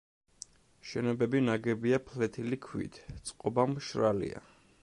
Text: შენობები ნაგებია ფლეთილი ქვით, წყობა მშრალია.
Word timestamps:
შენობები 0.91 1.41
ნაგებია 1.49 2.01
ფლეთილი 2.07 2.61
ქვით, 2.67 3.01
წყობა 3.29 3.71
მშრალია. 3.75 4.47